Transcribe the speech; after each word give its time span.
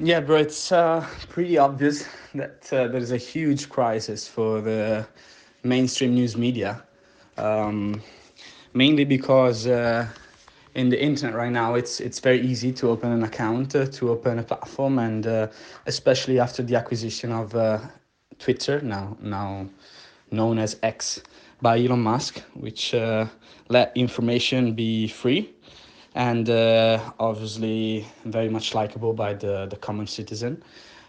Yeah, 0.00 0.20
bro, 0.20 0.36
it's 0.36 0.70
uh, 0.70 1.04
pretty 1.28 1.58
obvious 1.58 2.06
that 2.32 2.72
uh, 2.72 2.86
there 2.86 3.00
is 3.00 3.10
a 3.10 3.16
huge 3.16 3.68
crisis 3.68 4.28
for 4.28 4.60
the 4.60 5.04
mainstream 5.64 6.14
news 6.14 6.36
media. 6.36 6.84
Um, 7.36 8.00
mainly 8.74 9.04
because 9.04 9.66
uh, 9.66 10.06
in 10.76 10.88
the 10.88 11.02
internet 11.02 11.34
right 11.34 11.50
now, 11.50 11.74
it's 11.74 11.98
it's 11.98 12.20
very 12.20 12.40
easy 12.40 12.72
to 12.74 12.90
open 12.90 13.10
an 13.10 13.24
account, 13.24 13.74
uh, 13.74 13.86
to 13.86 14.10
open 14.10 14.38
a 14.38 14.44
platform, 14.44 15.00
and 15.00 15.26
uh, 15.26 15.48
especially 15.86 16.38
after 16.38 16.62
the 16.62 16.76
acquisition 16.76 17.32
of 17.32 17.56
uh, 17.56 17.80
Twitter, 18.38 18.80
now 18.80 19.16
now 19.20 19.66
known 20.30 20.60
as 20.60 20.76
X, 20.84 21.20
by 21.60 21.76
Elon 21.76 22.02
Musk, 22.02 22.40
which 22.54 22.94
let 23.68 23.92
information 23.96 24.74
be 24.74 25.08
free 25.08 25.57
and 26.14 26.48
uh, 26.48 26.98
obviously 27.18 28.06
very 28.24 28.48
much 28.48 28.74
likable 28.74 29.12
by 29.12 29.34
the, 29.34 29.66
the 29.66 29.76
common 29.76 30.06
citizen. 30.06 30.62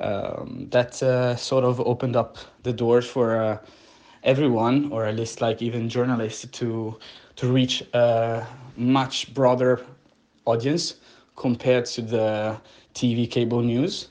Um, 0.00 0.66
that 0.70 1.02
uh, 1.02 1.36
sort 1.36 1.64
of 1.64 1.80
opened 1.80 2.16
up 2.16 2.38
the 2.62 2.72
doors 2.72 3.06
for 3.06 3.36
uh, 3.36 3.58
everyone, 4.22 4.90
or 4.90 5.04
at 5.04 5.16
least 5.16 5.40
like 5.40 5.60
even 5.60 5.88
journalists, 5.88 6.46
to 6.46 6.98
to 7.36 7.52
reach 7.52 7.82
a 7.94 8.46
much 8.76 9.32
broader 9.34 9.84
audience 10.46 10.96
compared 11.36 11.86
to 11.86 12.02
the 12.02 12.60
TV 12.94 13.30
cable 13.30 13.62
news. 13.62 14.08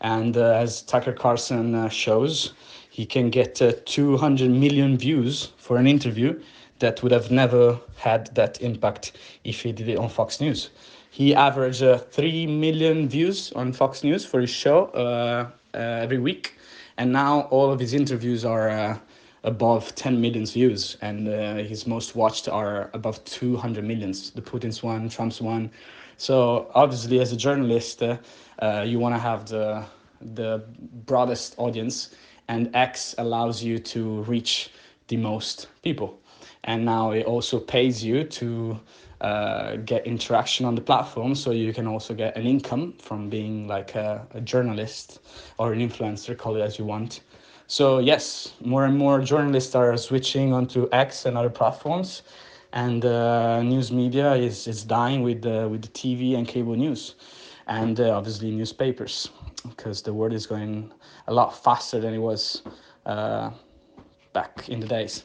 And 0.00 0.36
uh, 0.36 0.54
as 0.54 0.82
Tucker 0.82 1.12
Carlson 1.12 1.74
uh, 1.74 1.88
shows, 1.88 2.52
he 2.90 3.04
can 3.04 3.30
get 3.30 3.60
uh, 3.60 3.72
200 3.84 4.50
million 4.50 4.96
views 4.96 5.52
for 5.56 5.76
an 5.76 5.86
interview 5.86 6.40
that 6.78 7.02
would 7.02 7.12
have 7.12 7.30
never 7.30 7.78
had 7.96 8.34
that 8.34 8.60
impact 8.62 9.12
if 9.44 9.62
he 9.62 9.72
did 9.72 9.88
it 9.88 9.98
on 9.98 10.08
Fox 10.08 10.40
News. 10.40 10.70
He 11.10 11.34
averaged 11.34 11.82
uh, 11.82 11.98
3 11.98 12.46
million 12.46 13.08
views 13.08 13.52
on 13.52 13.72
Fox 13.72 14.04
News 14.04 14.24
for 14.24 14.40
his 14.40 14.50
show 14.50 14.86
uh, 14.86 15.50
uh, 15.74 15.78
every 15.78 16.18
week. 16.18 16.56
And 16.96 17.12
now 17.12 17.42
all 17.50 17.72
of 17.72 17.80
his 17.80 17.94
interviews 17.94 18.44
are 18.44 18.68
uh, 18.68 18.98
above 19.44 19.94
10 19.94 20.20
million 20.20 20.46
views. 20.46 20.96
And 21.00 21.28
uh, 21.28 21.56
his 21.56 21.86
most 21.86 22.14
watched 22.14 22.48
are 22.48 22.90
above 22.92 23.24
200 23.24 23.84
millions. 23.84 24.30
The 24.30 24.42
Putin's 24.42 24.82
one, 24.82 25.08
Trump's 25.08 25.40
one. 25.40 25.70
So 26.16 26.70
obviously, 26.74 27.20
as 27.20 27.32
a 27.32 27.36
journalist, 27.36 28.00
you 28.00 28.98
want 28.98 29.14
to 29.14 29.20
have 29.20 29.48
the, 29.48 29.84
the 30.20 30.64
broadest 31.06 31.54
audience. 31.58 32.10
And 32.48 32.74
X 32.74 33.14
allows 33.18 33.62
you 33.62 33.78
to 33.78 34.22
reach 34.22 34.70
the 35.08 35.16
most 35.16 35.68
people 35.82 36.20
and 36.64 36.84
now 36.84 37.12
it 37.12 37.24
also 37.26 37.58
pays 37.58 38.04
you 38.04 38.24
to 38.24 38.78
uh, 39.20 39.76
get 39.76 40.06
interaction 40.06 40.64
on 40.64 40.74
the 40.74 40.80
platform. 40.80 41.34
So 41.34 41.50
you 41.50 41.72
can 41.72 41.86
also 41.86 42.14
get 42.14 42.36
an 42.36 42.46
income 42.46 42.94
from 43.00 43.28
being 43.28 43.66
like 43.66 43.94
a, 43.94 44.26
a, 44.32 44.40
journalist 44.40 45.20
or 45.58 45.72
an 45.72 45.80
influencer 45.80 46.36
call 46.36 46.56
it 46.56 46.60
as 46.60 46.78
you 46.78 46.84
want. 46.84 47.22
So 47.66 47.98
yes 47.98 48.54
more 48.60 48.84
and 48.84 48.96
more 48.96 49.20
journalists 49.20 49.74
are 49.74 49.96
switching 49.96 50.52
onto 50.52 50.88
x 50.92 51.26
and 51.26 51.36
other 51.36 51.50
platforms. 51.50 52.22
And 52.72 53.04
uh, 53.04 53.62
news 53.62 53.90
media 53.90 54.34
is, 54.34 54.68
is 54.68 54.84
dying 54.84 55.22
with 55.22 55.42
the, 55.42 55.68
with 55.68 55.82
the 55.82 55.88
tv 55.88 56.36
and 56.36 56.46
cable 56.46 56.76
news 56.76 57.14
and 57.66 57.98
uh, 58.00 58.16
obviously 58.16 58.50
newspapers 58.50 59.30
because 59.68 60.02
the 60.02 60.12
world 60.12 60.32
is 60.32 60.46
going 60.46 60.92
a 61.26 61.34
lot 61.34 61.62
faster 61.64 61.98
than 61.98 62.14
it 62.14 62.18
was 62.18 62.62
uh, 63.06 63.50
back 64.32 64.68
in 64.68 64.80
the 64.80 64.86
days 64.86 65.24